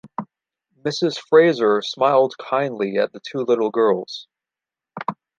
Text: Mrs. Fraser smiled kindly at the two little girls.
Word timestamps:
Mrs. 0.83 1.19
Fraser 1.19 1.79
smiled 1.83 2.33
kindly 2.39 2.97
at 2.97 3.13
the 3.13 3.19
two 3.19 3.41
little 3.45 3.69
girls. 3.69 4.27